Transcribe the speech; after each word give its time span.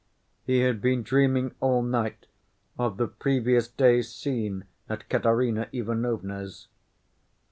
He 0.47 0.61
had 0.61 0.81
been 0.81 1.03
dreaming 1.03 1.53
all 1.59 1.83
night 1.83 2.25
of 2.75 2.97
the 2.97 3.07
previous 3.07 3.67
day's 3.67 4.11
scene 4.11 4.65
at 4.89 5.07
Katerina 5.09 5.69
Ivanovna's. 5.71 6.67